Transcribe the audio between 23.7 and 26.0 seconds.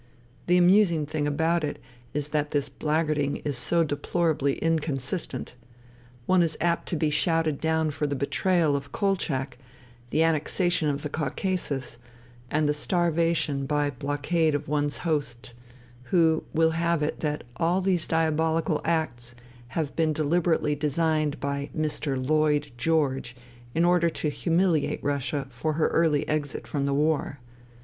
in order to" humiliate" Russia for her